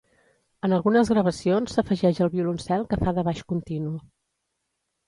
[0.67, 3.95] En algunes gravacions s'afegeix el violoncel que fa de baix continu.